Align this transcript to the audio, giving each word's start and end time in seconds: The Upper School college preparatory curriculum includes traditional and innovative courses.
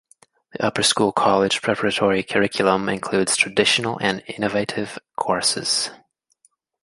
The 0.53 0.65
Upper 0.65 0.81
School 0.81 1.11
college 1.11 1.61
preparatory 1.61 2.23
curriculum 2.23 2.89
includes 2.89 3.35
traditional 3.35 3.99
and 3.99 4.23
innovative 4.25 4.97
courses. 5.15 5.91